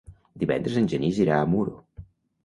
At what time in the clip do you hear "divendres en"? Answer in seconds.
0.43-0.87